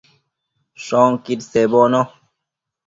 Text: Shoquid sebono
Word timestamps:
Shoquid 0.85 1.39
sebono 1.51 2.01